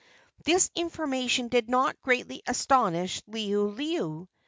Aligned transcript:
This 0.45 0.71
information 0.73 1.47
did 1.47 1.69
not 1.69 2.01
greatly 2.01 2.41
astonish 2.47 3.21
Liholiho. 3.29 4.27